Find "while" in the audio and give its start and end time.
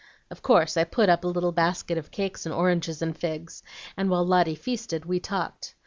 4.09-4.25